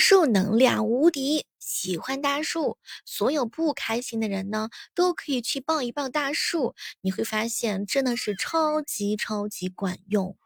[0.00, 2.78] 树能量无敌，喜欢大树。
[3.04, 10.36] 所有不开心的人呢，都可以去抱一抱大树，你会发现真的是超级超级管用。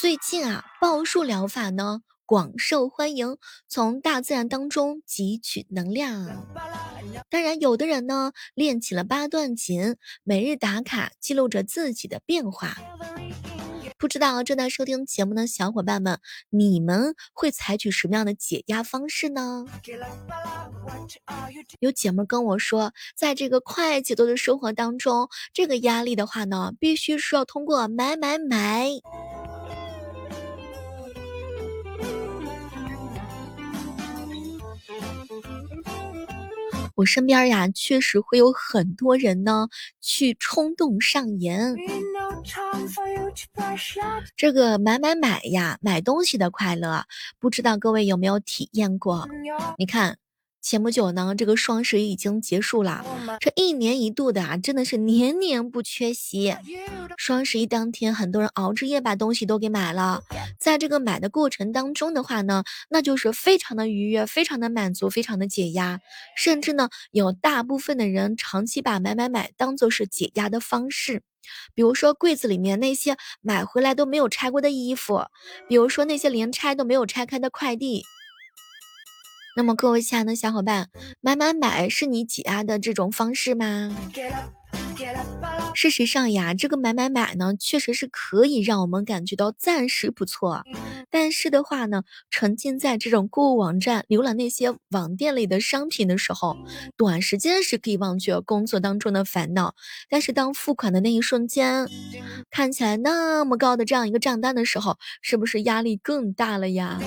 [0.00, 3.38] 最近啊，抱树疗法呢广受欢迎，
[3.68, 6.46] 从大自然当中汲取能量。
[7.30, 12.76] 当然，有的人呢练起了八段锦，每日打卡记录着自己的变化。
[13.98, 16.18] 不知道正在收听节目的小伙伴们，
[16.50, 19.64] 你们会采取什么样的解压方式呢？
[21.80, 28.90] 有姐妹跟我说，在这个快节奏的生活当中，这个压力的话呢，必须是要通过买买买。
[36.96, 39.68] 我身边呀，确实会有很多人呢，
[40.00, 41.52] 去冲动上瘾。
[44.36, 47.04] 这个买买买呀，买东西的快乐，
[47.38, 49.28] 不知道各位有没有体验过？
[49.78, 50.18] 你看。
[50.62, 53.04] 前不久呢，这个双十一已经结束了，
[53.38, 56.56] 这一年一度的啊，真的是年年不缺席。
[57.16, 60.24] 双十一当天，很多人熬着夜把东西都给买了，
[60.58, 66.00] 在这个买的过程当中的话呢，那就是非常的愉悦，非常的满足，非常的解压，
[66.36, 71.22] 甚至呢，有大部分的人长期把买买买当做是解压的方式。
[71.74, 75.26] 比如说柜子里面那些买回来都没有拆过的衣服，
[75.68, 78.04] 比如说那些连拆都没有拆开的快递。
[79.56, 83.96] 那么各位亲爱的小伙伴，买买买是你挤压的这种方式吗？
[85.74, 90.62] 事实上呀，这个买买买呢，确实是可以让我们感觉到暂时不错。
[91.10, 96.56] 但是的话呢，沉浸在这种购物网站浏览那些网店里的商品的时候，
[96.96, 99.74] 短时间是可以忘却工作当中的烦恼。
[100.08, 101.86] 但是当付款的那一瞬间，
[102.50, 106.98] 看起来那么高的这样一个账单的时候，是不是压力更大了呀？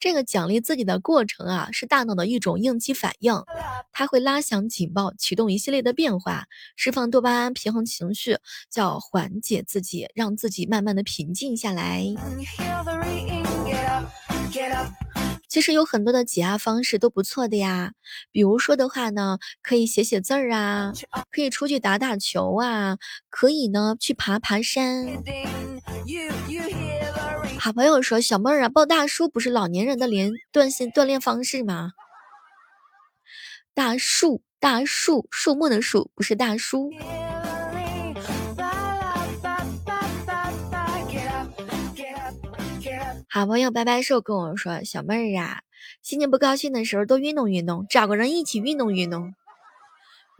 [0.00, 3.34] 这个奖励自己的过程啊，是大脑的一种应激反应，
[3.92, 8.38] 它会拉响警报，启动一系列的变化，释放多巴胺，平衡情绪，
[8.70, 12.02] 叫缓解自己，让自己慢慢的平静下来。
[15.48, 17.92] 其实有很多的解压方式都不错的呀，
[18.30, 20.92] 比如说的话呢，可以写写字儿啊，
[21.30, 22.96] 可以出去打打球啊，
[23.28, 25.06] 可以呢去爬爬山。
[27.58, 31.92] 好朋友说：“小妹儿啊，抱大叔不是老年人的连锻炼锻炼方式吗？
[33.74, 36.90] 大树，大树，树木的树，不是大叔。”
[43.28, 45.60] 好朋友白白瘦跟我说：“小妹儿啊，
[46.02, 49.34] 心情不高兴的时候多运动运动，找个人一起运动运动。”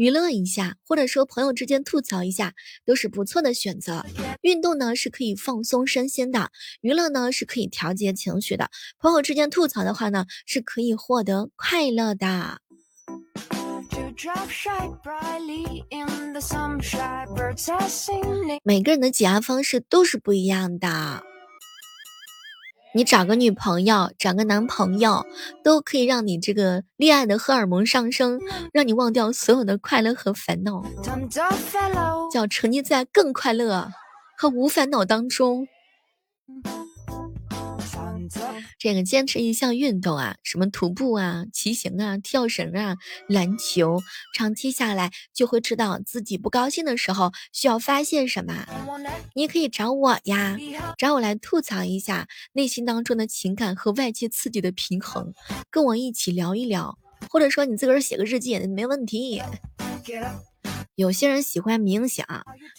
[0.01, 2.55] 娱乐一下，或者说朋友之间吐槽一下，
[2.87, 4.03] 都是不错的选择。
[4.41, 6.51] 运动呢是可以放松身心的，
[6.81, 8.71] 娱乐呢是可以调节情绪的。
[8.99, 12.63] 朋友之间吐槽的话呢，是可以获得快乐的。
[18.63, 21.23] 每个人的解压方式都是不一样的。
[22.93, 25.25] 你找个女朋友，找个男朋友，
[25.63, 28.41] 都可以让你这个恋爱的荷尔蒙上升，
[28.73, 30.83] 让你忘掉所有的快乐和烦恼，
[32.33, 33.91] 叫沉浸在更快乐
[34.37, 35.69] 和无烦恼当中。
[38.79, 42.97] 这个坚持一项运动啊，什么徒步啊、骑行啊、跳绳啊、
[43.29, 43.99] 篮球，
[44.35, 48.67] 长期下来就会知道自己不高兴的时候需要发现什么。
[49.35, 50.57] 你可以找我呀，
[50.99, 55.33] 找我来吐槽一下内心当中的情感和外界刺激的平衡，
[55.71, 56.99] 跟我一起聊一聊，
[57.29, 59.43] 或者说你自个儿写个日记也没问题。
[61.01, 62.27] 有些人喜欢冥想，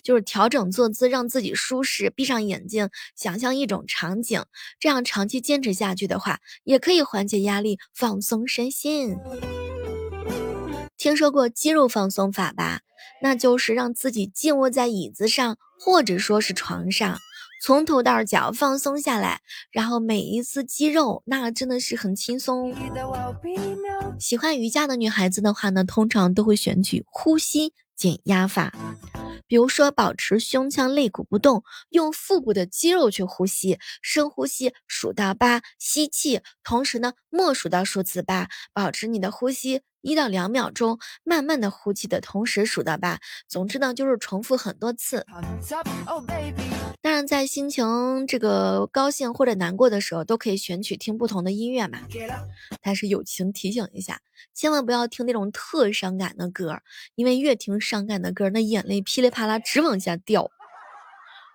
[0.04, 4.44] 就是调整坐姿，让自己舒适，闭上眼睛，想象一种场景，
[4.80, 9.18] 这样长期坚持下去的话，也可以缓解压力，放松身心。
[10.98, 12.81] 听说过肌肉放松法吧？
[13.24, 17.18] 那就是让自己静卧在椅子上，或者说是床上，
[17.64, 22.72] 从头到脚放松下来，然后每一次肌肉，那真的是很轻松。
[24.19, 27.74] 喜欢瑜伽的女孩子的话呢，通常都会选取呼吸。
[28.01, 28.74] 减压法，
[29.45, 39.81] 比如说保持胸腔肋骨不动，用腹部的肌肉去呼吸，深呼吸数到八，吸气，同时呢默数到数字八，保持你的呼吸。
[40.01, 43.19] 一到两秒钟，慢慢的呼气的同时数到八。
[43.48, 45.25] 总之呢，就是重复很多次。
[47.01, 52.00] 当然，在心情这个高兴或者难过的时候，都可以选取听不同的音乐嘛。
[52.81, 54.19] 但是友情提醒一下，
[54.53, 56.80] 千万不要听那种特伤感的歌，
[57.15, 60.51] 因为越听伤感的歌，那眼泪噼里啪啦直往下掉。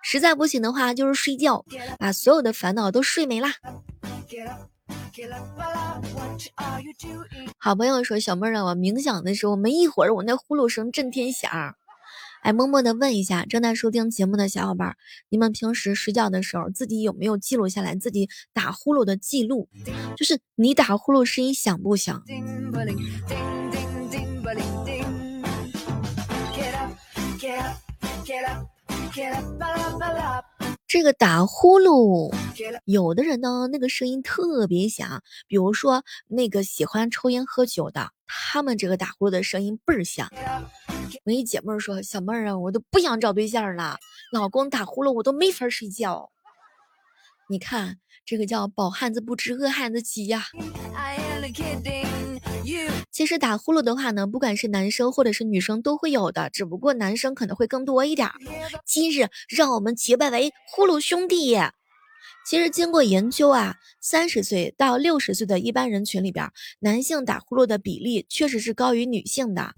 [0.03, 1.65] 实在不行的话，就是睡觉，
[1.97, 3.53] 把所有的烦恼都睡没啦。
[7.57, 11.49] 好朋友说：“小妹儿啊，我冥想的时候没一会儿，我那呼噜声震天响。”
[12.43, 14.95] 哎，默默的问一下正在收听节目的小伙伴，
[15.29, 19.67] 你们平时睡觉的时候，自己有没有记录下来自己打呼噜的记录？
[20.15, 22.23] 就是你打呼噜声音响不响？
[30.97, 32.33] 这个打呼噜，
[32.85, 40.27] 有的人呢，那个声音特别响，比如说那个喜欢抽烟喝酒的，他们这个打呼噜的声音倍儿响。
[41.23, 43.97] 我一姐妹儿说：“小妹儿啊，我都不想找对象了，
[44.31, 46.31] 老公打呼噜我都没法睡觉。”
[47.47, 50.45] 你看，这个叫饱汉子不知饿汉子饥呀。
[53.17, 58.29] 其实打呼噜的话呢，不管是男生或者是女生都会有的，只不过男生可能会更多一点。
[58.85, 61.57] 今日让我们结拜为呼噜兄弟。
[62.45, 69.73] 其实经过研究啊，三十岁到六十岁的一般人群里边，男性打呼噜的比例确实是高于女性的。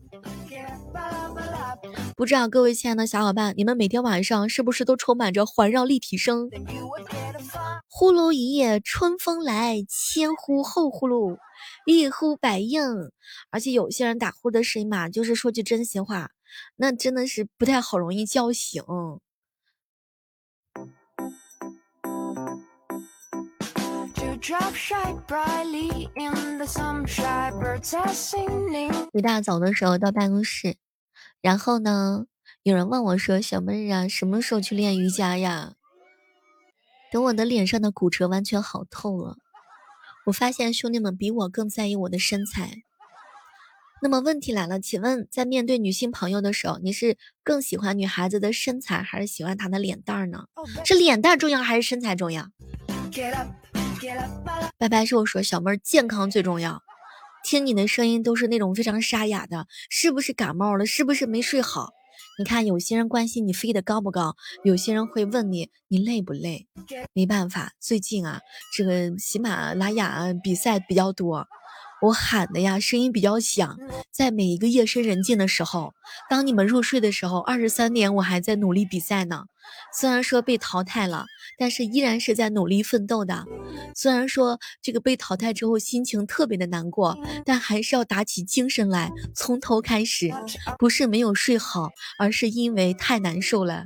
[2.19, 6.49] 不知道各位亲爱的小伙伴，你们每天晚上是不是都充满着环绕立体声？
[7.87, 11.37] 呼噜一夜春风来，千呼后呼噜，
[11.85, 12.83] 一呼百应。
[13.51, 16.31] 而且有些人打呼的声音嘛，就是说句真心话，
[16.75, 18.83] 那真的是不太好容易叫醒。
[29.13, 30.75] 一大早的时候到办公室。
[31.41, 32.25] 然后呢？
[32.63, 35.75] 有人问我说：“小妹儿啊，什么时候去练瑜伽呀？”
[37.11, 39.37] 等我的脸上的骨折完全好透了，
[40.25, 42.83] 我发现兄弟们比我更在意我的身材。
[44.01, 50.45] 那么问题来了，请问在面对女性朋友的时候，你是更喜欢女孩子的身材，还是喜欢她的脸蛋儿呢？
[50.85, 52.49] 是脸蛋重要还是身材重要？
[54.77, 56.83] 拜拜，是我说小妹儿健康最重要。
[57.49, 60.85] 听你的声音都是那种非常沙哑的，是不是感冒了？
[60.85, 61.93] 是不是没睡好？
[62.37, 66.67] 你看，有些人关心你飞得高不高，有些人会问你你累不累。
[67.11, 68.39] 没办法，最近啊，
[68.77, 71.47] 这个喜马拉雅比赛比较多。
[72.01, 73.77] 我喊的呀，声音比较响，
[74.11, 75.93] 在每一个夜深人静的时候，
[76.29, 79.45] 当你们入睡的时候，二十三点我还在努力比赛呢。
[79.93, 81.25] 虽然说被淘汰了，
[81.57, 83.45] 但是依然是在努力奋斗的。
[83.95, 90.31] 虽然说这个被淘汰之后心情特别的难过，但还是要打起精神来，从头开始。
[90.77, 93.85] 不是没有睡好，而是因为太难受了。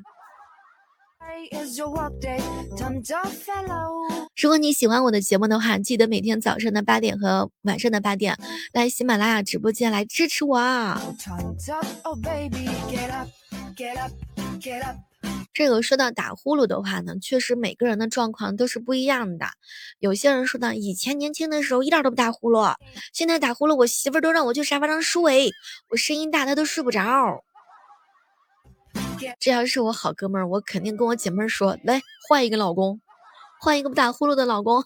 [4.41, 8.37] 如果你喜欢我的节目的话，记得每天早上的八点和晚上的八点
[8.73, 11.01] 来喜马拉雅直播间来支持我啊！
[15.53, 19.45] 这个说到打呼噜的话呢，确实每个人的状况都是不一样的。
[19.99, 22.75] 有些人说呢，以前年轻的时候一点都不打呼噜，
[23.13, 25.51] 现在打呼噜，我媳妇儿都让我去沙发上睡，
[25.89, 27.43] 我声音大，她都睡不着。
[29.39, 33.01] 这要是我好哥们儿，我肯定跟我姐妹儿说，来换一个老公，
[33.61, 34.83] 换一个不打呼噜的老公。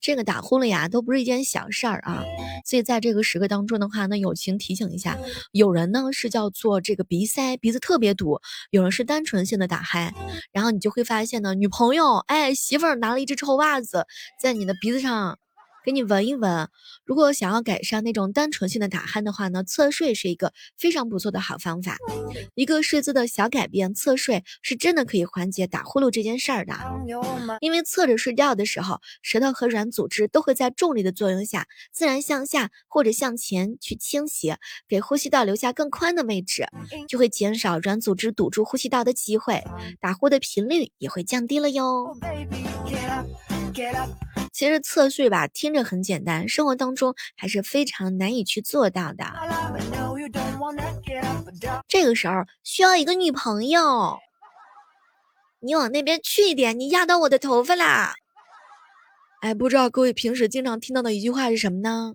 [0.00, 2.22] 这个打呼噜呀，都不是一件小事儿啊。
[2.66, 5.18] 所以在这个时刻当中的话呢，友情提醒一下，
[5.52, 8.38] 有人呢是叫做这个鼻塞，鼻子特别堵；
[8.70, 10.12] 有人是单纯性的打鼾。
[10.52, 14.06] 然后你就会发现呢，女朋友哎，媳妇儿拿了一只臭袜子
[14.40, 15.38] 在你的鼻子上。
[15.84, 16.66] 给你闻一闻，
[17.04, 21.98] 如果想要改善那种单纯性的打鼾的话呢，侧睡是一个非常不错的好方法。
[22.54, 26.72] 一个睡姿的小改变，侧睡是真的可以缓解打呼噜这件事儿的。
[27.60, 34.56] 因为侧着睡觉的时候，舌头和软组织都会在重力的作用下自然向下或者向前去倾斜，
[34.88, 36.66] 给呼吸道留下更宽的位置，
[37.06, 39.62] 就会减少软组织堵住呼吸道的机会，
[40.00, 42.16] 打呼的频率也会降低了哟。
[44.52, 49.24] 其实侧睡吧，听着很简单，生活当中还是非常难以去做到的。
[51.88, 54.18] 这个时候需要一个女朋友，
[55.60, 58.14] 你往那边去一点，你压到我的头发啦！
[59.42, 62.14] 哎，不知道各位平时经常听到的一句话是什么呢？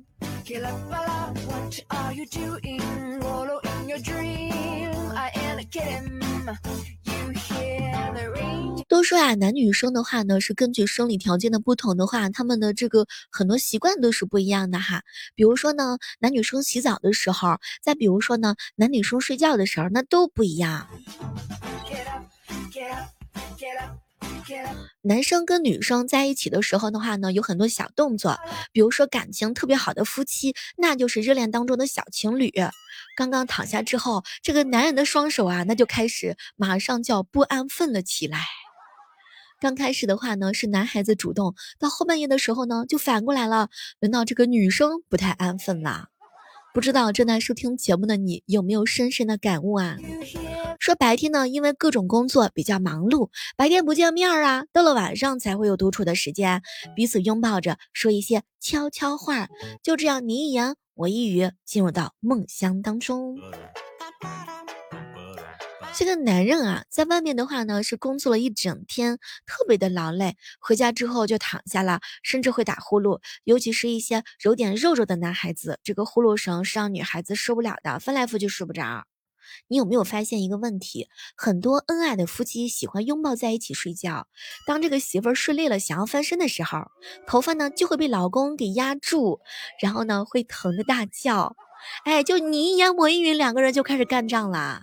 [8.88, 15.04] 都说呀，男女生的话呢，是根据生理条件的不同的话，他们的这个很多习惯都是不一样的哈。
[15.36, 20.88] 比如说呢，男女生洗澡的时候，再比如说呢，男女生睡觉的时候，那都不一样。
[25.02, 28.38] 男生跟女生在一起的时候的话呢，有很多小动作，
[28.72, 32.52] 比如说感情特别好的夫妻，那就是热恋当中的小情侣。
[33.16, 38.40] 刚刚躺下之后，这个男人的双手啊，那就开始马上就要不安分了起来。
[39.62, 43.70] 刚开始的话呢，是男孩子主动，到后半夜的时候呢，就反过来了，
[44.00, 46.08] 轮到这个女生不太安分了。
[46.74, 49.98] 不知道正在收听节目的你有没有深深的感悟啊？
[50.80, 56.62] 说白天呢，因为各种工作比较忙碌，白天不见面啊，到了晚上才会有独处的时间，
[56.96, 59.50] 彼此拥抱着说一些悄悄话，
[59.84, 63.38] 就这样你一言我一语，进入到梦乡当中。
[65.94, 73.20] 这个男人啊，在外面的话呢，是工作了一整天，特别的劳累，回家之后就躺下了，甚至会打呼噜。
[73.44, 79.04] 尤其是一些有点肉肉的男孩子，这个呼噜声是让女孩子受不了的，翻来覆去睡不着。
[79.68, 81.10] 你有没有发现一个问题？
[81.36, 84.28] 很多恩爱的夫妻喜欢拥抱在一起睡觉，
[84.66, 86.92] 当这个媳妇儿睡累了想要翻身的时候，
[87.28, 89.40] 头发呢就会被老公给压住，
[89.82, 91.56] 然后呢会疼的大叫。
[92.04, 94.82] 哎，就你一言我一语，两个人就开始干仗了。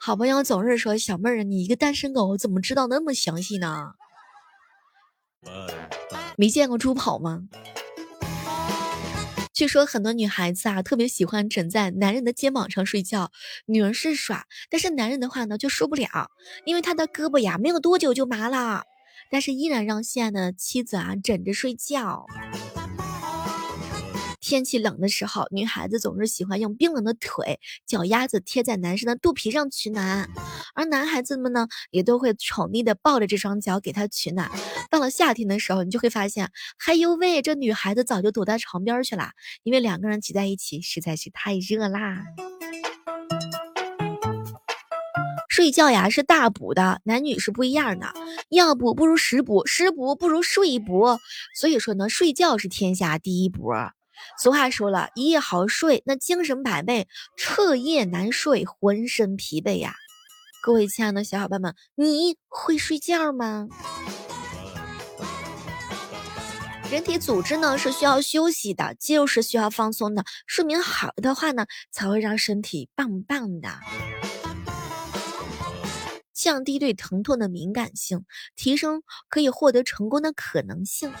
[0.00, 3.94] 好朋友总是说：“小妹儿，你一个单身狗怎么知道那么详细呢？
[6.38, 7.48] 没见过猪跑吗？”
[9.58, 13.32] 据说很多女孩子啊，特别喜欢枕在男人的肩膀上睡觉，
[13.66, 16.30] 女人是耍，但是男人的话呢就受不了，
[16.64, 18.84] 因为他的胳膊呀没有多久就麻了，
[19.32, 22.24] 但是依然让心爱的妻子啊枕着睡觉。
[24.48, 30.30] 天气冷的时候，女孩子总是喜欢用冰冷的腿、脚丫子贴在男生的肚皮上取暖，
[30.74, 34.50] 而男孩子们呢，也都会宠溺的抱着这双脚给他取暖。
[34.90, 36.50] 到了夏天的时候，你就会发现，
[36.86, 39.32] 哎呦喂，这女孩子早就躲在床边去了，
[39.64, 42.24] 因为两个人挤在一起实在是太热啦。
[45.50, 48.14] 睡觉呀是大补的，男女是不一样的，
[48.48, 51.18] 要补不如食补，食补不如睡补，
[51.54, 53.74] 所以说呢，睡觉是天下第一补。
[54.38, 57.04] 俗话说了一夜好睡，那精神百倍；
[57.36, 59.94] 彻夜难睡，浑身疲惫呀。
[60.62, 63.68] 各位亲爱的小伙伴们，你会睡觉吗？
[66.90, 70.24] 人体组织呢是需要休息的，肌肉是需要放松的。
[70.46, 73.68] 睡眠好的话呢，才会让身体棒棒的，
[76.32, 78.24] 降低对疼痛的敏感性，
[78.56, 81.12] 提升可以获得成功的可能性。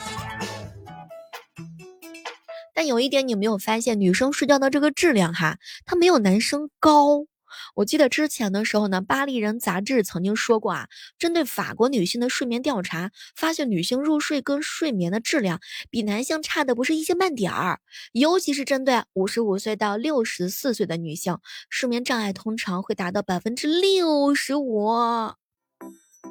[2.78, 7.26] 但有一点，你没有发现女生睡觉的这个质量哈，它没有男生高。
[7.74, 10.86] 我记得之前的时候呢，《巴黎人》杂志曾经说过啊，
[11.18, 15.58] 针对法国女性的睡眠调查，发现女性入睡跟睡眠的质量
[15.90, 17.80] 比男性差的不是一星半点儿。
[18.12, 24.92] 尤其是针对五十五岁到六十四岁的女性，睡眠障碍通常会达到百分之六十五。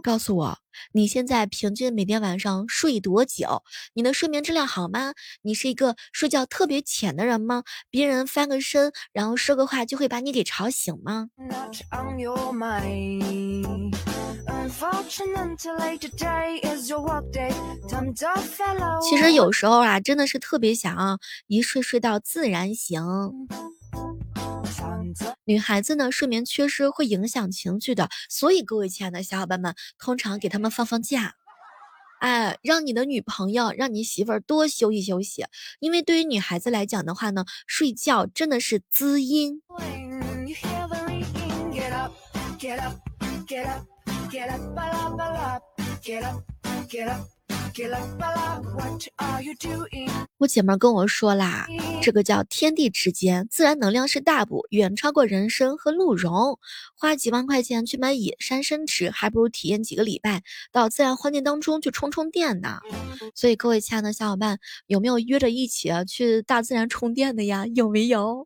[0.04, 0.58] 告诉我，
[0.94, 3.64] 你现在平均每天晚上睡多久？
[3.94, 5.14] 你的睡眠质量好吗？
[5.42, 7.64] 你是一个睡觉特别浅的人吗？
[7.90, 11.30] 别人翻个身，然后说个话就会把你给吵醒吗？
[19.02, 23.02] 其实有时候啊，真的是特别想一睡睡到自然醒。
[25.46, 31.36] 女孩子呢，睡眠缺失会影响情绪的，所以各位亲爱的小伙伴们，通常给他们放放假，
[32.20, 35.46] 哎，让你的女朋友，让你媳妇儿多休息休息，
[35.80, 39.62] 因为对于女孩子来讲的话呢，睡觉真的是滋阴。
[50.40, 51.68] 我姐妹跟我说啦，
[52.02, 56.58] 这个叫天地之间，自然能量是大补，远超过人参和鹿茸。
[56.96, 60.42] 花几万块钱去买野山参吃，还不如体验几个礼拜
[60.72, 62.80] 到自然环境当中去充充电呢。
[63.36, 64.58] 所以各位亲爱的小伙伴，
[64.88, 67.68] 有没有约着一起去大自然充电的呀？
[67.68, 68.46] 有没有？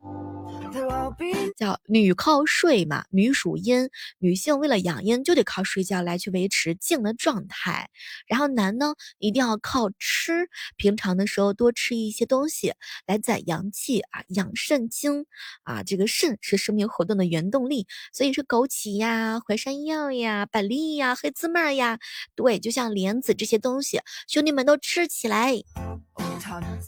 [1.56, 3.88] 叫女靠睡嘛，女属阴，
[4.18, 7.90] 女性为了养阴就得靠睡觉来去维持静的状态。
[8.26, 12.74] 然后男呢，一定要靠吃，平常的时候多吃一些东西
[13.06, 15.26] 来攒阳气啊，养肾精
[15.64, 15.82] 啊。
[15.82, 21.98] 这个肾是生命活动的原动力，所以是枸杞呀、淮山药呀、板栗呀、黑芝麻呀，
[22.34, 25.62] 对，就像莲子这些东西，兄弟们都吃起来。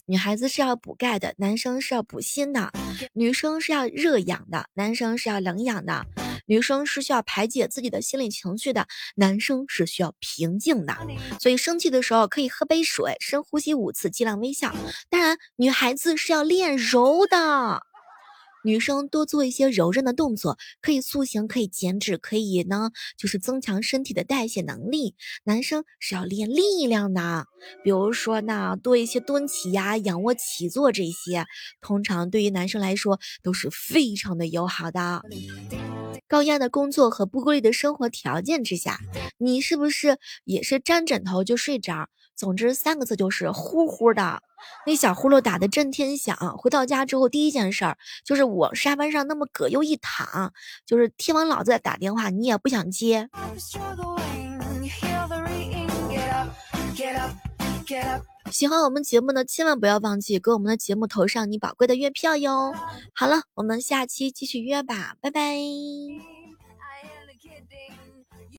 [0.07, 2.73] 女孩子是要补钙的，男生是要补锌的，
[3.13, 6.07] 女生是要热养的，男生是要冷养的，
[6.47, 10.97] 女生是需要排解自己的心理情绪的，男生是需要平静的。
[11.41, 14.75] 所以生气的时候可以喝杯水，深呼吸五次，尽量微笑。
[15.09, 17.83] 当然，女孩子是要练柔的。
[18.65, 25.15] 女生多做一些柔韧的动作，可以塑形，可以减脂，可以呢，就是增强身体的代谢能力。
[25.45, 27.47] 男生是要练力量的，
[27.83, 31.45] 比如说呢，多一些蹲起呀、仰卧起坐这些，
[31.83, 35.23] 通常对于男生来说都是非常的友好的。
[36.27, 38.99] 高压的工作和不规律的生活条件之下，
[39.37, 42.09] 你是不是也是沾枕头就睡着？
[42.37, 44.41] 总之三个字就是呼呼的。
[44.87, 46.37] 那小呼噜打得震天响。
[46.57, 50.53] 回到家之后，第一件事儿就是往沙发上那么葛优一躺，
[50.87, 53.29] 就是天王老子打电话你也不想接。
[58.51, 62.73] 喜欢我们节目的，千万不要忘记给我们的节目投上你宝贵的月票哟。
[63.15, 66.34] 好了，我们下期继续约吧，拜拜。